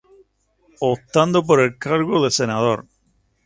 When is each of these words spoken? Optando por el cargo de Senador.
Optando 0.81 1.43
por 1.45 1.59
el 1.59 1.77
cargo 1.77 2.23
de 2.23 2.31
Senador. 2.31 2.87